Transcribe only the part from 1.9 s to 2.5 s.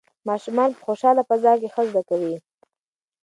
کوي.